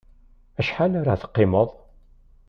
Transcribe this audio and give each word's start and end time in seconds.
Acḥal 0.59 0.93
ara 1.01 1.21
teqqimeḍ? 1.21 1.69